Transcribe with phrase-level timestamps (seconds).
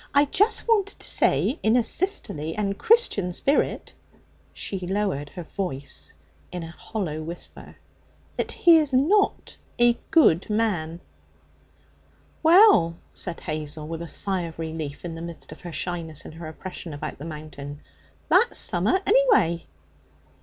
[0.15, 3.93] I just wanted to say in a sisterly and Christian spirit'
[4.51, 6.15] she lowered her voice
[6.51, 7.75] to a hollow whisper
[8.35, 11.01] 'that he is not a good man.'
[12.41, 16.33] 'Well,' said Hazel, with a sigh of relief in the midst of her shyness and
[16.33, 17.81] her oppression about the mountain,
[18.27, 19.67] 'that's summat, anyway!'